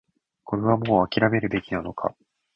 [0.45, 2.15] これはもう諦めるべきなのか